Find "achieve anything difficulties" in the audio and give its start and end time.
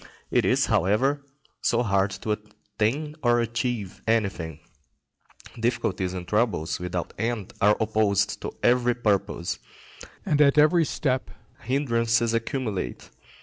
3.39-6.13